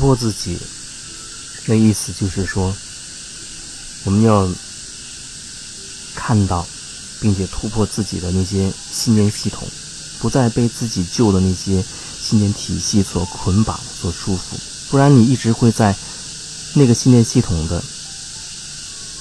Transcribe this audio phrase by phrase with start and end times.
[0.00, 0.56] 突破自己，
[1.66, 2.74] 那意思就是说，
[4.04, 4.48] 我们要
[6.14, 6.66] 看到，
[7.20, 9.68] 并且突破自己的那些信念系统，
[10.18, 11.84] 不再被自己旧的那些
[12.18, 14.56] 信念体系所捆绑、所束缚。
[14.88, 15.94] 不然，你一直会在
[16.72, 17.84] 那个信念系统的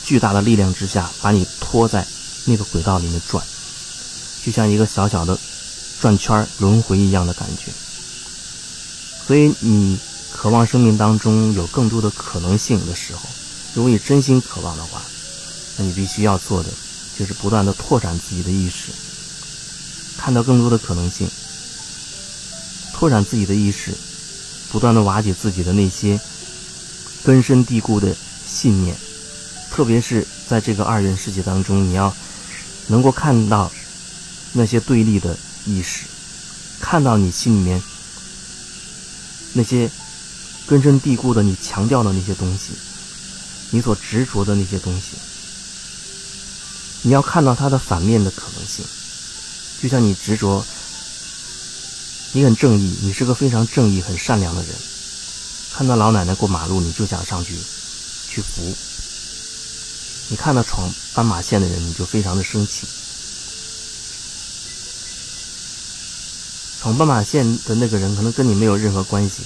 [0.05, 2.07] 巨大的力量之下，把你拖在
[2.45, 3.45] 那个轨道里面转，
[4.45, 5.37] 就像一个小小的
[5.99, 7.69] 转圈轮回一样的感觉。
[9.27, 9.99] 所以，你。
[10.39, 13.27] 渴望生命当中有更多的可能性的时候，
[13.73, 15.01] 如果你真心渴望的话，
[15.75, 16.69] 那你必须要做的
[17.17, 18.93] 就是不断的拓展自己的意识，
[20.17, 21.29] 看到更多的可能性，
[22.93, 23.93] 拓展自己的意识，
[24.71, 26.17] 不断的瓦解自己的那些
[27.21, 28.15] 根深蒂固的
[28.47, 28.95] 信念，
[29.69, 32.15] 特别是在这个二元世界当中，你要
[32.87, 33.69] 能够看到
[34.53, 36.05] 那些对立的意识，
[36.79, 37.83] 看到你心里面
[39.51, 39.91] 那些。
[40.69, 42.73] 根深蒂固的，你强调的那些东西，
[43.71, 45.17] 你所执着的那些东西，
[47.01, 48.85] 你要看到它的反面的可能性。
[49.81, 50.63] 就像你执着，
[52.33, 54.71] 你很正义，你是个非常正义、很善良的人。
[55.73, 57.55] 看到老奶奶过马路，你就想上去
[58.29, 58.61] 去扶；
[60.27, 62.85] 你看到闯斑马线的人，你就非常的生气。
[66.79, 69.41] 闯斑马线的那个人，可能跟你没有任何关系。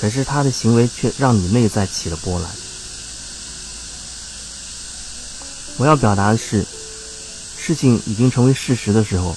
[0.00, 2.50] 可是他的行为却让你内在起了波澜。
[5.76, 6.64] 我要表达的是，
[7.56, 9.36] 事情已经成为事实的时候，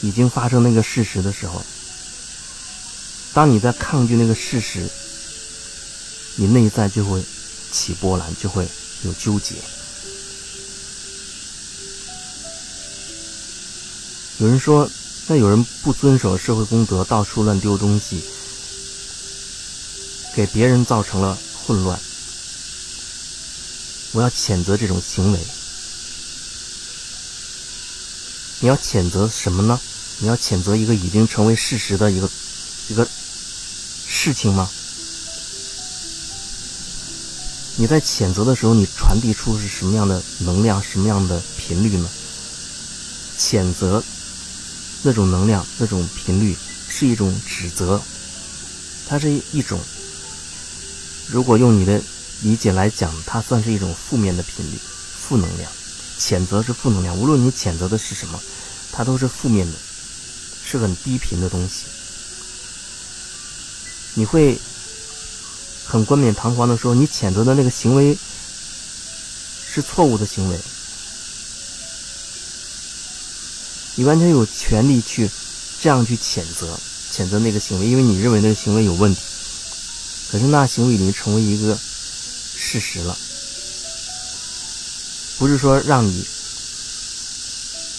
[0.00, 1.62] 已经发生那个事实的时候，
[3.34, 4.88] 当你在抗拒那个事实，
[6.36, 7.22] 你内在就会
[7.70, 8.66] 起波澜，就会
[9.04, 9.54] 有纠结。
[14.38, 14.88] 有人说，
[15.26, 18.22] 那有人不遵守社会公德，到处乱丢东西。
[20.38, 21.98] 给别人造成了混乱，
[24.12, 25.40] 我要谴责这种行为。
[28.60, 29.80] 你要谴责什么呢？
[30.20, 32.30] 你要谴责一个已经成为事实的一个
[32.86, 33.04] 一个
[34.06, 34.70] 事情吗？
[37.74, 42.08] 你在谴责的时候，你传递出是什么样的能量、什么样的频率呢？
[43.36, 44.00] 谴责
[45.02, 46.56] 那种能量、那种频率
[46.88, 48.00] 是一种指责，
[49.08, 49.80] 它是一种。
[51.30, 52.00] 如果用你的
[52.42, 55.70] 理解来讲，它算是一种负面的频率、负能量。
[56.18, 58.40] 谴责是负能量，无论你谴责的是什么，
[58.90, 59.78] 它都是负面的，
[60.64, 61.84] 是很低频的东西。
[64.14, 64.58] 你会
[65.84, 68.16] 很冠冕堂皇的说，你谴责的那个行为
[69.70, 70.58] 是错误的行为，
[73.94, 75.30] 你完全有权利去
[75.80, 76.76] 这样去谴责、
[77.12, 79.20] 谴责那个行为，因为你认为那个行为有问题。
[80.30, 81.76] 可是那行为已经成为一个
[82.56, 83.16] 事实了，
[85.38, 86.24] 不是说让你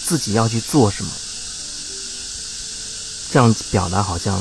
[0.05, 1.11] 自己要去做什么，
[3.31, 4.39] 这样表达好像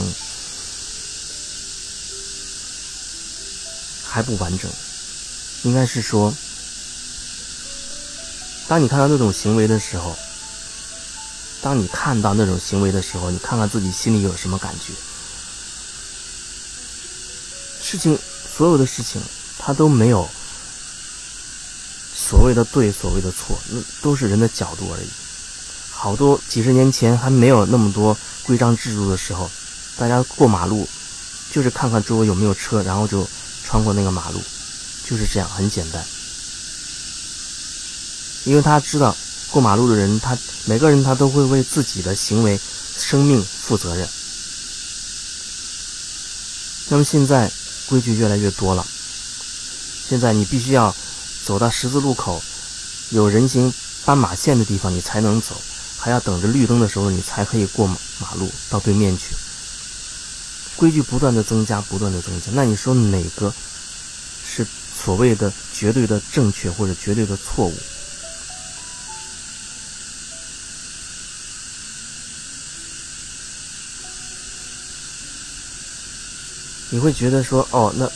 [4.04, 4.71] 还不完整。
[5.65, 6.32] 应该是说，
[8.69, 10.16] 当你看到那种行为的时候，
[11.62, 14.93] 当你看到那种行为的时候，你看看自己心里有什么感觉。
[17.91, 18.19] 事情，
[18.54, 19.19] 所有的事情，
[19.56, 20.28] 它都没有
[22.15, 25.09] 所谓的对，所谓的错，那都是人的角度而已。
[25.91, 29.50] 好多几十年前还没有那么多规章制度的时候，
[29.97, 30.87] 大家过马路
[31.50, 33.27] 就是看看周围有没有车，然后就
[33.65, 34.43] 穿过那个马路，
[35.09, 36.04] 就是这样，很简单。
[38.44, 39.16] 因为他知道
[39.50, 42.60] 过马路的人，他每个人他都会为自己的行为、
[42.98, 44.06] 生命负责任。
[46.91, 47.51] 那么现在。
[47.89, 48.87] 规矩越来越多了。
[50.09, 50.95] 现在你必须要
[51.45, 52.43] 走到十字路口，
[53.11, 53.73] 有人行
[54.05, 55.55] 斑马线的地方，你才能走；
[55.99, 59.35] 还要等着绿灯的时候，你才可以过马路到对面去。
[60.77, 62.53] 规矩不断的增加，不断的增加。
[62.53, 63.53] 那你说哪个
[64.47, 67.75] 是所谓的绝对的正确或者绝对的错误？
[76.91, 78.11] 你会觉得说，哦，那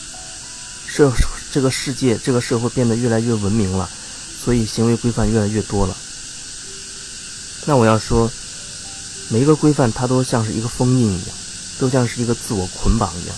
[0.87, 1.11] 社
[1.51, 3.87] 这个世界这个社会变得越来越文明了，
[4.43, 5.95] 所以行为规范越来越多了。
[7.65, 8.29] 那我要说，
[9.29, 11.35] 每一个规范它都像是一个封印一样，
[11.77, 13.35] 都像是一个自我捆绑一样。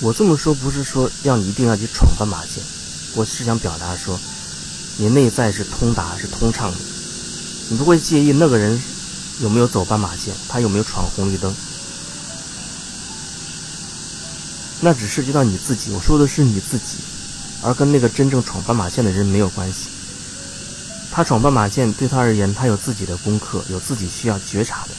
[0.00, 2.62] 我这么说不是说让你一定要去闯斑马线，
[3.14, 4.18] 我是想表达说，
[4.96, 6.78] 你内在是通达是通畅的，
[7.70, 8.80] 你不会介意那个人
[9.40, 11.54] 有没有走斑马线，他有没有闯红绿灯。
[14.84, 15.90] 那只涉及到你自己。
[15.92, 16.98] 我说的是你自己，
[17.62, 19.88] 而跟那个真正闯斑马线的人没有关系。
[21.10, 24.90] 他闯斑马线对他而言，他有自己的功课，有自己需要觉察的。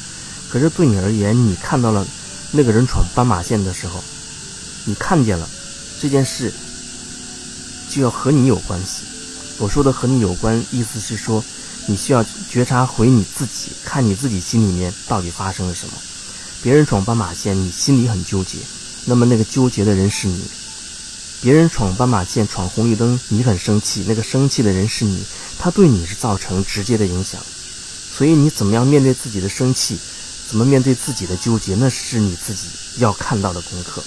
[0.49, 2.03] 可是对你而言，你看到了
[2.51, 4.03] 那个人闯斑马线的时候，
[4.85, 5.47] 你看见了
[6.01, 6.51] 这件事，
[7.87, 9.03] 就要和你有关系。
[9.59, 11.43] 我说的和你有关，意思是说，
[11.85, 15.93] 你需要觉察回你自己，看你自己心里面到底发生了什么。
[16.63, 18.57] 别人闯斑马线，你心里很纠结，
[19.05, 20.43] 那么那个纠结的人是你。
[21.41, 25.23] 别人闯斑马线、闯红绿灯，你很生气，那个生气的人是你，
[25.59, 27.39] 他对你是造成直接的影响。
[28.17, 29.99] 所以你怎么样面对自己的生气，
[30.47, 32.67] 怎么面对自己的纠结，那是你自己
[32.97, 34.03] 要看到的功课，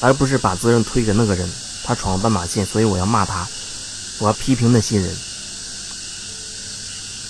[0.00, 1.46] 而不是把责任推给那个人。
[1.84, 3.46] 他闯了斑马线，所以我要骂他，
[4.18, 5.14] 我要批评那些人。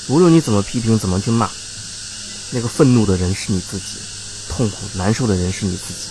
[0.07, 1.51] 无论你怎么批评，怎么去骂，
[2.51, 3.97] 那个愤怒的人是你自己，
[4.49, 6.07] 痛苦难受的人是你自己。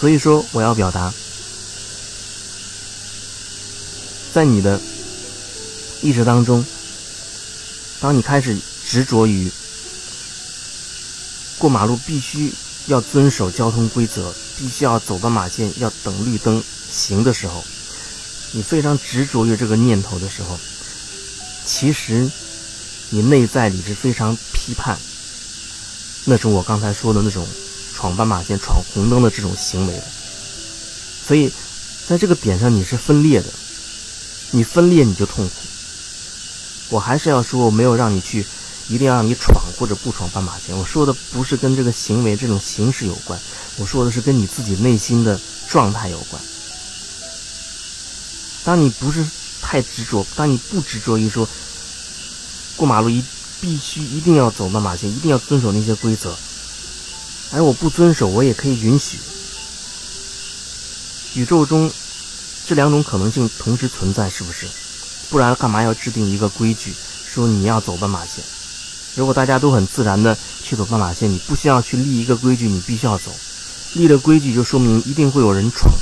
[0.00, 1.14] 所以说，我要表达，
[4.34, 4.78] 在你的
[6.02, 6.62] 意识当中，
[8.00, 9.50] 当你开始执着于
[11.58, 12.52] 过马路必须
[12.86, 17.64] 要遵守交通规则，必须要走斑马线，要等绿灯行的时候，
[18.52, 20.58] 你非常执着于这个念头的时候，
[21.64, 22.30] 其实
[23.08, 24.98] 你内在里是非常批判
[26.26, 27.46] 那种我刚才说的那种。
[28.04, 30.04] 闯斑马线、闯红灯的这种行为的，
[31.26, 31.50] 所以
[32.06, 33.46] 在这个点上你是分裂的，
[34.50, 35.54] 你分裂你就痛苦。
[36.90, 38.46] 我还是要说，我没有让你去，
[38.88, 40.76] 一定要让你闯或者不闯斑马线。
[40.76, 43.40] 我说的不是跟这个行为这种形式有关，
[43.78, 45.40] 我说的是跟你自己内心的
[45.70, 46.42] 状态有关。
[48.64, 49.24] 当你不是
[49.62, 51.48] 太执着，当你不执着于说
[52.76, 53.24] 过马路一
[53.62, 56.36] 必须一定要走斑马线，一定要遵守那些规则。
[57.52, 59.18] 而我不遵守，我也可以允许。
[61.34, 61.90] 宇宙中
[62.66, 64.66] 这两种可能性同时存在，是不是？
[65.30, 66.92] 不然干嘛要制定一个规矩，
[67.32, 68.42] 说你要走斑马线？
[69.14, 73.30] 如果大家都很自然的去走斑马线，你不需要去立一个规矩，你必须要走。
[73.94, 75.92] 立了规矩，就说明一定会有人闯，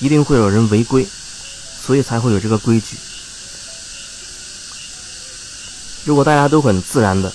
[0.00, 1.06] 一定会有人违规，
[1.86, 2.96] 所以才会有这个规矩。
[6.04, 7.30] 如果大家都很自然的。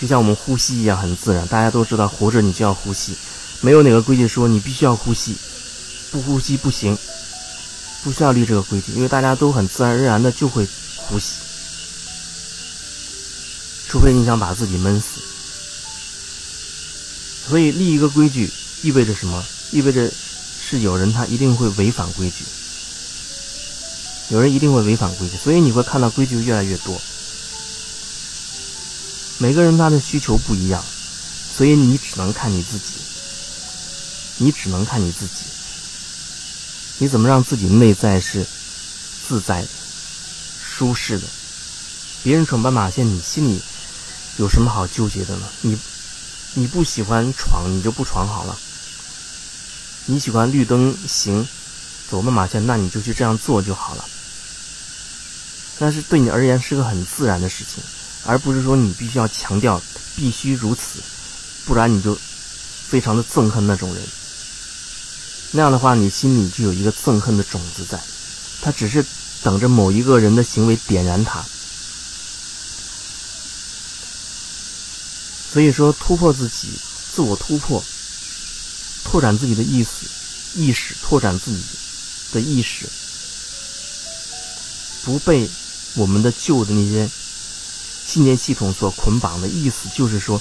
[0.00, 3.16] 就像我们呼吸一样很自然，大家都知道活着你就要呼吸，
[3.60, 5.36] 没有哪个规矩说你必须要呼吸，
[6.10, 6.96] 不呼吸不行，
[8.04, 11.36] 不需要立这个规矩，因为大家都很自然而然的就会呼吸，
[13.88, 15.20] 除非你想把自己闷死。
[17.48, 18.50] 所以立一个规矩
[18.82, 19.44] 意味着什么？
[19.70, 20.10] 意味着
[20.60, 22.44] 是有人他一定会违反规矩，
[24.28, 27.00] 有人一定会违反规矩，所以你会看到规矩越来越多。
[29.38, 30.82] 每个人他的需求不一样，
[31.56, 32.94] 所以你只能看你自己。
[34.38, 35.44] 你只能看你自己。
[36.98, 38.46] 你怎么让自己内在是
[39.26, 39.68] 自在的、
[40.62, 41.26] 舒适的？
[42.22, 43.62] 别人闯斑马线，你心里
[44.38, 45.46] 有什么好纠结的呢？
[45.60, 45.78] 你
[46.54, 48.58] 你不喜欢闯，你就不闯好了。
[50.06, 51.46] 你喜欢绿灯行，
[52.10, 54.04] 走斑马线，那你就去这样做就好了。
[55.78, 57.82] 但是对你而言是个很自然的事情。
[58.26, 59.80] 而不是说你必须要强调
[60.16, 61.00] 必须如此，
[61.64, 62.18] 不然你就
[62.88, 64.02] 非常的憎恨那种人。
[65.52, 67.98] 那样的话，你心里就有一个憎恨的种子在，
[68.60, 69.04] 他只是
[69.42, 71.44] 等着某一个人的行为点燃他。
[75.52, 76.68] 所以说，突破自己，
[77.14, 77.82] 自我突破，
[79.04, 80.06] 拓展自己的意思、
[80.54, 81.62] 意识，拓展自己
[82.32, 82.86] 的意识，
[85.04, 85.48] 不被
[85.94, 87.08] 我们的旧的那些。
[88.06, 90.40] 信念系统所捆绑的意思就是说，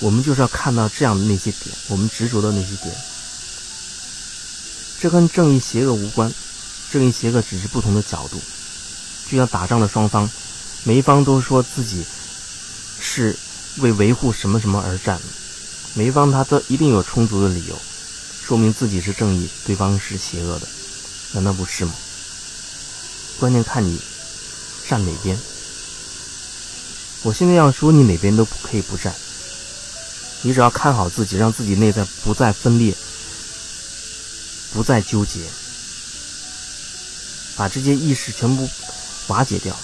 [0.00, 2.94] 我们就是要看到这样的那些点，我们执着的那些点。
[5.00, 6.32] 这跟正义邪恶无关，
[6.92, 8.40] 正义邪恶只是不同的角度。
[9.30, 10.28] 就像打仗的双方，
[10.84, 12.04] 每一方都说自己
[13.00, 13.36] 是
[13.78, 15.20] 为维护什么什么而战，
[15.94, 17.78] 每一方他都一定有充足的理由，
[18.44, 20.68] 说明自己是正义，对方是邪恶的，
[21.32, 21.92] 难道不是吗？
[23.40, 24.00] 关键看你
[24.88, 25.38] 站哪边。
[27.26, 29.12] 我现在要说，你哪边都可以不站，
[30.42, 32.94] 你只要看好自己，让自己内在不再分裂，
[34.72, 35.40] 不再纠结，
[37.56, 38.70] 把这些意识全部
[39.26, 39.76] 瓦解掉。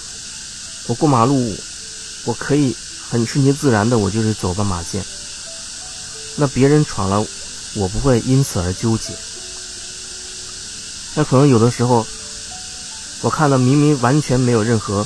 [0.87, 1.53] 我过马路，
[2.23, 2.73] 我可以
[3.09, 5.03] 很顺其自然的，我就是走斑马线。
[6.37, 7.27] 那别人闯了，
[7.73, 9.13] 我不会因此而纠结。
[11.15, 12.07] 那可能有的时候，
[13.19, 15.05] 我看到明明完全没有任何。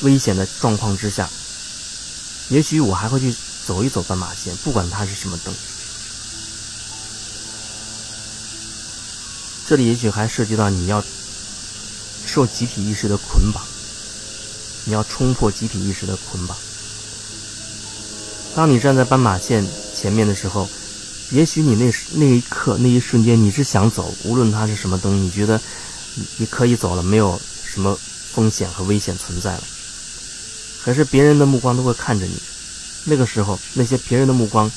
[0.00, 1.28] 危险的状况之下，
[2.48, 3.34] 也许我还会去
[3.66, 5.54] 走一走斑马线，不管它是什么灯。
[9.66, 11.04] 这里也许还涉及到你要
[12.26, 13.62] 受集体意识的捆绑，
[14.84, 16.56] 你要冲破集体意识的捆绑。
[18.54, 19.64] 当你站在斑马线
[19.94, 20.68] 前面的时候，
[21.30, 25.60] 也许你那那一刻那一瞬间你是想走，无论它是什么灯，你觉得
[26.38, 27.96] 你可以走了，没有什么
[28.32, 29.62] 风险和危险存在了。
[30.82, 32.34] 可是别人的目光都会看着你，
[33.04, 34.70] 那个时候那些别人的目光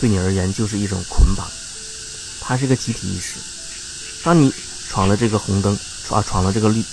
[0.00, 1.46] 对你而言就是一种捆绑，
[2.40, 3.34] 它是一个集体意识。
[4.22, 4.52] 当你
[4.88, 6.84] 闯了这个红灯，闯闯了这个绿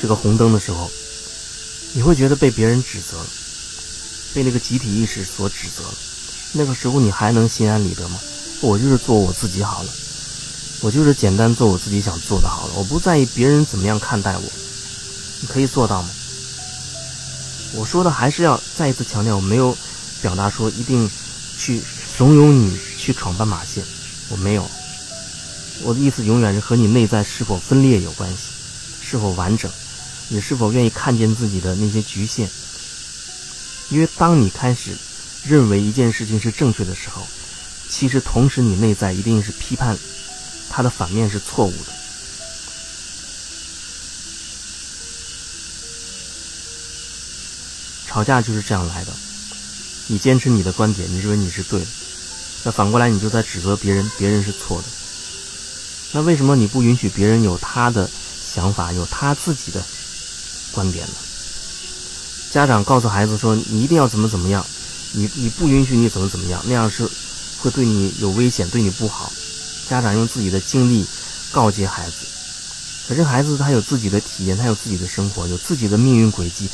[0.00, 0.90] 这个红灯的时候，
[1.92, 3.16] 你会觉得被别人指责。
[4.34, 5.94] 被那个集体意识所指责了，
[6.52, 8.20] 那个时候你还能心安理得吗？
[8.60, 9.90] 我就是做我自己好了，
[10.82, 14.42] 我就是简单做我自己想做的好了，我不在意别人怎么样看待我，
[15.40, 16.10] 你可以做到吗？
[17.74, 19.76] 我说的还是要再一次强调，我没有
[20.22, 21.08] 表达说一定
[21.58, 21.80] 去
[22.16, 23.84] 怂恿你去闯斑马线，
[24.30, 24.68] 我没有，
[25.82, 28.38] 我的意思永远是和你内在是否分裂有关系，
[29.02, 29.70] 是否完整，
[30.28, 32.48] 你是否愿意看见自己的那些局限。
[33.90, 34.96] 因为当你开始
[35.44, 37.26] 认为一件事情是正确的时候，
[37.88, 39.96] 其实同时你内在一定是批判
[40.68, 41.97] 它的反面是错误的。
[48.18, 49.12] 吵架就是这样来的，
[50.08, 51.86] 你坚持你的观点，你认为你是对的，
[52.64, 54.88] 那反过来你就在指责别人，别人是错的。
[56.10, 58.10] 那为什么你不允许别人有他的
[58.44, 59.80] 想法，有他自己的
[60.72, 61.14] 观点呢？
[62.50, 64.66] 家长告诉孩子说：“你一定要怎么怎么样，
[65.12, 67.08] 你你不允许你怎么怎么样，那样是
[67.60, 69.32] 会对你有危险，对你不好。”
[69.88, 71.06] 家长用自己的经历
[71.52, 72.26] 告诫孩子，
[73.06, 76.68] 可是孩子他有自己的体验，他有自己的生活，有自己的命运轨迹。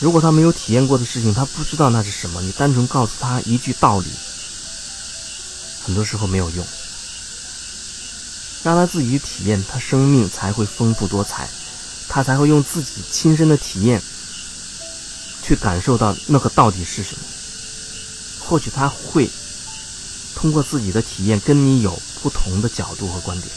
[0.00, 2.42] 如果他没有体验过的事情，他不知道那是什么。
[2.42, 4.06] 你单纯告诉他一句道理，
[5.82, 6.66] 很多时候没有用。
[8.62, 11.48] 让他自己去体验，他生命才会丰富多彩，
[12.08, 14.02] 他才会用自己亲身的体验。
[15.42, 17.22] 去感受到那个到底是什么？
[18.40, 19.28] 或许他会
[20.34, 23.50] 通过自己的体验跟你有不同的角度和观点。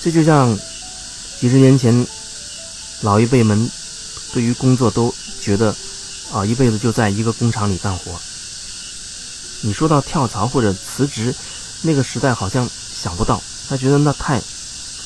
[0.00, 0.56] 这就像
[1.40, 2.06] 几十年前
[3.00, 3.70] 老一辈们
[4.32, 5.74] 对于工作都觉得
[6.32, 8.18] 啊一辈子就在一个工厂里干活。
[9.60, 11.34] 你说到跳槽或者辞职，
[11.82, 14.40] 那个时代好像想不到，他觉得那太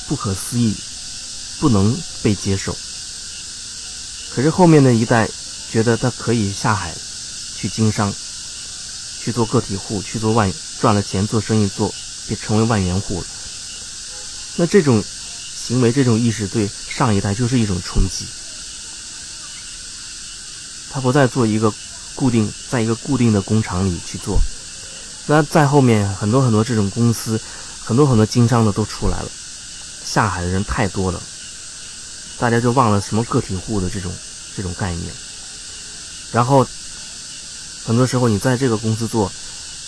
[0.08, 0.74] 不可思议，
[1.60, 2.76] 不能被接受。
[4.34, 5.28] 可是后面的一代
[5.70, 6.94] 觉得他可以下海
[7.56, 8.12] 去经商，
[9.20, 11.94] 去做个体户，去做万赚了钱做生意做，
[12.28, 13.26] 也成为万元户了。
[14.56, 15.02] 那这种
[15.54, 18.26] 行为、这种意识对上一代就是一种冲击。
[20.90, 21.72] 他不再做一个
[22.14, 24.38] 固定，在一个固定的工厂里去做。
[25.26, 27.40] 那在后面很多很多这种公司，
[27.82, 29.30] 很多很多经商的都出来了，
[30.04, 31.20] 下海的人太多了。
[32.38, 34.12] 大家就忘了什么个体户的这种
[34.54, 35.12] 这种概念，
[36.32, 36.66] 然后
[37.84, 39.32] 很多时候你在这个公司做，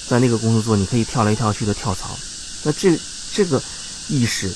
[0.09, 2.17] 在那个公司做，你可以跳来跳去的跳槽。
[2.63, 2.99] 那这
[3.33, 3.61] 这个
[4.09, 4.51] 意识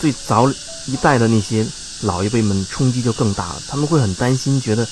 [0.00, 0.50] 对早
[0.86, 1.66] 一代的那些
[2.02, 3.62] 老一辈们冲击就更大了。
[3.68, 4.86] 他们会很担心，觉得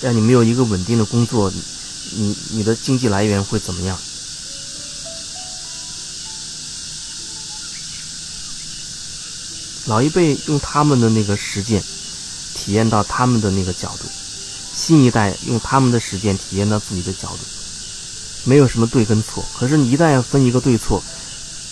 [0.00, 1.52] 让你没有一个稳定的工作，
[2.14, 3.98] 你你的经济来源会怎么样？
[9.86, 11.82] 老一辈用他们的那个实践。
[12.54, 14.04] 体验到他们的那个角度，
[14.72, 17.38] 新一代用他们的实践体验到自己的角度，
[18.44, 19.44] 没有什么对跟错。
[19.58, 21.02] 可是你一旦要分一个对错，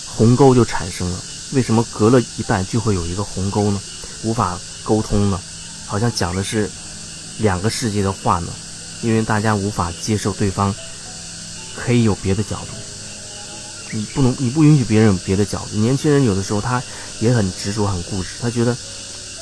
[0.06, 1.20] 鸿沟就产生了。
[1.52, 3.80] 为什么隔了一代就会有一个鸿沟呢？
[4.22, 5.40] 无法沟通呢？
[5.86, 6.70] 好像讲的是
[7.38, 8.48] 两个世界的话呢？
[9.02, 10.74] 因为大家无法接受对方
[11.74, 15.76] 可以有别的角度，你不能，你不允许别人有别的角度。
[15.78, 16.82] 年轻人有的时候他
[17.20, 18.76] 也很执着、很固执，他觉得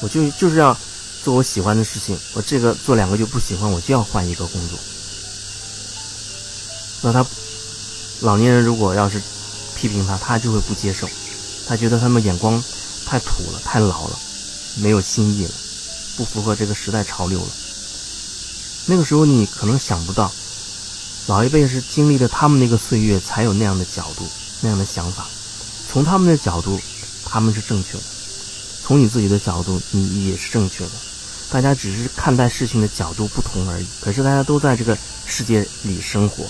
[0.01, 0.77] 我就就是要。
[1.25, 4.79] 做我喜欢的事情，我这个做两个就不喜欢，我就要换一个工作。
[7.03, 7.27] 那他
[8.21, 9.21] 老年人如果要是
[9.77, 11.09] 批评他，他就会不接受，
[11.67, 12.63] 他觉得他们眼光
[13.05, 14.19] 太土了，太老了，
[14.81, 15.51] 没有新意了，
[16.17, 17.49] 不符合这个时代潮流了。
[18.87, 20.33] 那个时候你可能想不到，
[21.27, 24.27] 老一辈是经历了他们那个岁月，才有那样的角度、
[24.61, 25.27] 那样的想法。
[25.91, 26.81] 从他们的角度，
[27.25, 28.05] 他们是正确的；
[28.83, 30.91] 从你自己的角度，你也是正确的。
[31.51, 36.45] 大家只是看待事情的角度不同而已，可是大家都在这个世界里生活。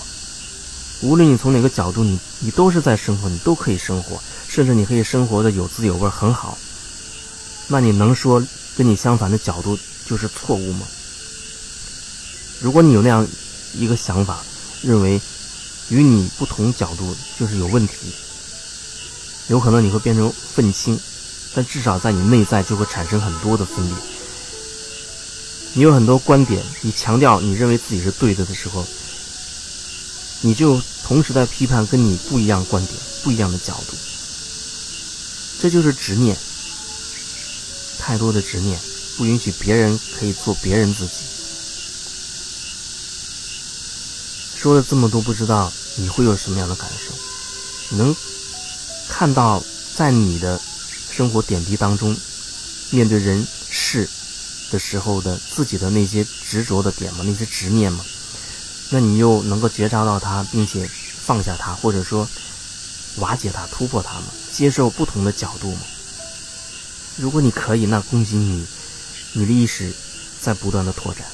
[1.01, 6.57] 无论你从哪个角度，你你都是在生活，你都可以生活，甚至你可以生活的有滋有味，很好。
[7.71, 8.43] 那你能说
[8.75, 10.87] 跟你相反的角度就是错误吗？
[12.59, 13.25] 如果你有那样
[13.75, 14.43] 一个想法，
[14.81, 15.21] 认为
[15.89, 17.93] 与你不同角度就是有问题，
[19.47, 20.99] 有可能你会变成愤青，
[21.53, 23.95] 但至少在你内在就会产生很多的分裂。
[25.75, 28.83] 你有很多观点，你强调你认为自己是对的的时候，
[30.41, 33.95] 你就同时在批判跟你不一样观点、不一样的角度。
[35.61, 36.35] 这就是执念，
[37.99, 38.79] 太多的执念，
[39.17, 41.13] 不允许别人可以做别人自己。
[44.55, 47.95] 说了这么多，不知道你会有什么样的感受？
[47.95, 48.15] 能
[49.07, 49.63] 看到
[49.95, 50.59] 在你的
[51.11, 52.15] 生活点滴当中，
[52.89, 54.09] 面对人事。
[54.71, 57.23] 的时候的自己的那些执着的点吗？
[57.25, 58.05] 那些执念吗？
[58.91, 60.87] 那你又能够觉察到它，并且
[61.25, 62.29] 放下它，或者说
[63.15, 64.27] 瓦解它、突破它吗？
[64.51, 65.79] 接受不同的角度吗？
[67.21, 68.65] 如果你可以，那恭喜你，
[69.33, 69.93] 你的意识
[70.39, 71.25] 在不断的拓展。